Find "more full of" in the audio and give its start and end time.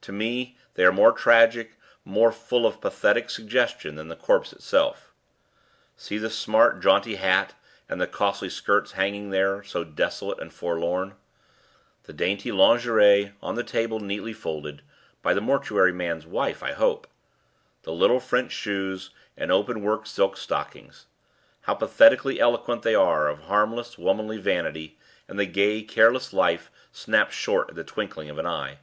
2.04-2.80